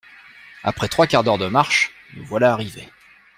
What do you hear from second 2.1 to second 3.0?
nous voilà arrivés.